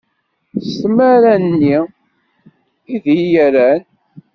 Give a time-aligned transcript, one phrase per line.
[0.67, 1.77] S tmara-nni
[2.93, 3.83] i d iyi-rran.